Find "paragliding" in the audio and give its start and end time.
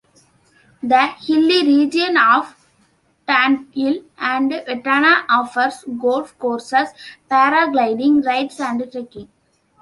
7.29-8.25